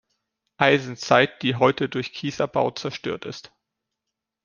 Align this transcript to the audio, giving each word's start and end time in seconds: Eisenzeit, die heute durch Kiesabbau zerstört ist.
Eisenzeit, 0.57 1.43
die 1.43 1.57
heute 1.57 1.87
durch 1.87 2.11
Kiesabbau 2.11 2.71
zerstört 2.71 3.23
ist. 3.25 3.53